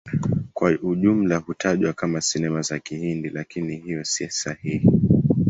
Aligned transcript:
Kwa 0.53 0.71
ujumla 0.81 1.37
hutajwa 1.37 1.93
kama 1.93 2.21
Sinema 2.21 2.61
za 2.61 2.79
Kihindi, 2.79 3.29
lakini 3.29 3.75
hiyo 3.77 4.03
si 4.03 4.29
sahihi. 4.29 4.89